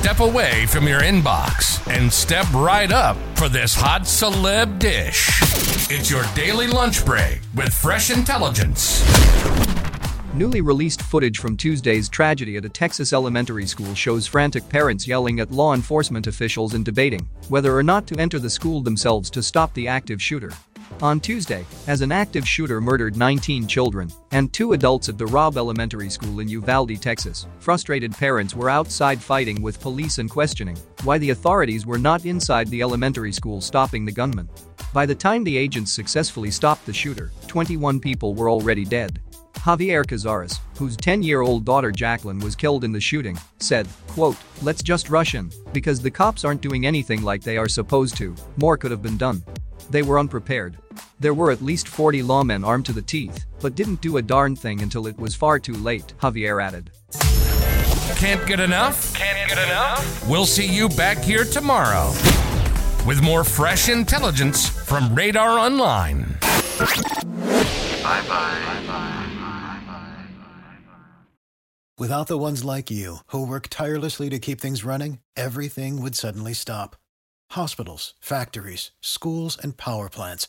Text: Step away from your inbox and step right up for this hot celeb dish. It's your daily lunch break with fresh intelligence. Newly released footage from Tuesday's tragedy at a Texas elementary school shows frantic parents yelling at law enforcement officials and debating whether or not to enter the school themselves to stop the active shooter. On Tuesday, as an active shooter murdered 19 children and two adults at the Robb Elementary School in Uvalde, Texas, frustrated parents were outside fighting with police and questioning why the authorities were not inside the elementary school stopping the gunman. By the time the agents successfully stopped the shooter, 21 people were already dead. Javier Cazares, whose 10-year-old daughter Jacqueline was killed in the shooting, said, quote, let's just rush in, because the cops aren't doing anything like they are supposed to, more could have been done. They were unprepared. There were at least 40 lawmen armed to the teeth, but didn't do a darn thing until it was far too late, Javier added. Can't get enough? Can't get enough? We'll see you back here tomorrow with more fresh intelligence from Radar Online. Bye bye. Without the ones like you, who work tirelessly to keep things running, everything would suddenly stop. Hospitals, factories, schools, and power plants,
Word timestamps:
Step 0.00 0.20
away 0.20 0.64
from 0.64 0.88
your 0.88 1.02
inbox 1.02 1.86
and 1.94 2.10
step 2.10 2.50
right 2.54 2.90
up 2.90 3.18
for 3.34 3.50
this 3.50 3.74
hot 3.74 4.04
celeb 4.04 4.78
dish. 4.78 5.28
It's 5.90 6.10
your 6.10 6.24
daily 6.34 6.66
lunch 6.66 7.04
break 7.04 7.40
with 7.54 7.70
fresh 7.74 8.10
intelligence. 8.10 9.04
Newly 10.32 10.62
released 10.62 11.02
footage 11.02 11.38
from 11.38 11.54
Tuesday's 11.54 12.08
tragedy 12.08 12.56
at 12.56 12.64
a 12.64 12.68
Texas 12.70 13.12
elementary 13.12 13.66
school 13.66 13.94
shows 13.94 14.26
frantic 14.26 14.66
parents 14.70 15.06
yelling 15.06 15.38
at 15.38 15.50
law 15.50 15.74
enforcement 15.74 16.26
officials 16.26 16.72
and 16.72 16.82
debating 16.82 17.28
whether 17.50 17.76
or 17.76 17.82
not 17.82 18.06
to 18.06 18.18
enter 18.18 18.38
the 18.38 18.48
school 18.48 18.80
themselves 18.80 19.28
to 19.28 19.42
stop 19.42 19.74
the 19.74 19.86
active 19.86 20.22
shooter. 20.22 20.50
On 21.02 21.18
Tuesday, 21.18 21.64
as 21.86 22.02
an 22.02 22.12
active 22.12 22.46
shooter 22.46 22.78
murdered 22.78 23.16
19 23.16 23.66
children 23.66 24.10
and 24.32 24.52
two 24.52 24.74
adults 24.74 25.08
at 25.08 25.16
the 25.16 25.24
Robb 25.24 25.56
Elementary 25.56 26.10
School 26.10 26.40
in 26.40 26.48
Uvalde, 26.48 27.00
Texas, 27.00 27.46
frustrated 27.58 28.12
parents 28.12 28.54
were 28.54 28.68
outside 28.68 29.18
fighting 29.18 29.62
with 29.62 29.80
police 29.80 30.18
and 30.18 30.28
questioning 30.28 30.76
why 31.04 31.16
the 31.16 31.30
authorities 31.30 31.86
were 31.86 31.96
not 31.96 32.26
inside 32.26 32.68
the 32.68 32.82
elementary 32.82 33.32
school 33.32 33.62
stopping 33.62 34.04
the 34.04 34.12
gunman. 34.12 34.46
By 34.92 35.06
the 35.06 35.14
time 35.14 35.42
the 35.42 35.56
agents 35.56 35.90
successfully 35.90 36.50
stopped 36.50 36.84
the 36.84 36.92
shooter, 36.92 37.32
21 37.46 37.98
people 37.98 38.34
were 38.34 38.50
already 38.50 38.84
dead. 38.84 39.22
Javier 39.54 40.04
Cazares, 40.04 40.60
whose 40.76 40.98
10-year-old 40.98 41.64
daughter 41.64 41.92
Jacqueline 41.92 42.40
was 42.40 42.54
killed 42.54 42.84
in 42.84 42.92
the 42.92 43.00
shooting, 43.00 43.38
said, 43.58 43.88
quote, 44.08 44.36
let's 44.60 44.82
just 44.82 45.08
rush 45.08 45.34
in, 45.34 45.50
because 45.72 46.02
the 46.02 46.10
cops 46.10 46.44
aren't 46.44 46.60
doing 46.60 46.84
anything 46.84 47.22
like 47.22 47.42
they 47.42 47.56
are 47.56 47.68
supposed 47.68 48.18
to, 48.18 48.36
more 48.58 48.76
could 48.76 48.90
have 48.90 49.02
been 49.02 49.16
done. 49.16 49.42
They 49.88 50.02
were 50.02 50.18
unprepared. 50.18 50.76
There 51.20 51.34
were 51.34 51.50
at 51.50 51.60
least 51.60 51.86
40 51.86 52.22
lawmen 52.22 52.66
armed 52.66 52.86
to 52.86 52.94
the 52.94 53.02
teeth, 53.02 53.44
but 53.60 53.74
didn't 53.74 54.00
do 54.00 54.16
a 54.16 54.22
darn 54.22 54.56
thing 54.56 54.80
until 54.80 55.06
it 55.06 55.18
was 55.18 55.34
far 55.34 55.58
too 55.58 55.74
late, 55.74 56.14
Javier 56.18 56.62
added. 56.62 56.90
Can't 58.16 58.46
get 58.46 58.58
enough? 58.58 59.14
Can't 59.14 59.48
get 59.48 59.58
enough? 59.58 60.26
We'll 60.26 60.46
see 60.46 60.66
you 60.66 60.88
back 60.88 61.18
here 61.18 61.44
tomorrow 61.44 62.08
with 63.06 63.20
more 63.22 63.44
fresh 63.44 63.90
intelligence 63.90 64.66
from 64.66 65.14
Radar 65.14 65.58
Online. 65.58 66.38
Bye 68.02 68.22
bye. 68.26 69.26
Without 71.98 72.28
the 72.28 72.38
ones 72.38 72.64
like 72.64 72.90
you, 72.90 73.18
who 73.26 73.46
work 73.46 73.66
tirelessly 73.68 74.30
to 74.30 74.38
keep 74.38 74.58
things 74.58 74.84
running, 74.84 75.18
everything 75.36 76.00
would 76.00 76.16
suddenly 76.16 76.54
stop. 76.54 76.96
Hospitals, 77.50 78.14
factories, 78.20 78.92
schools, 79.02 79.58
and 79.62 79.76
power 79.76 80.08
plants, 80.08 80.48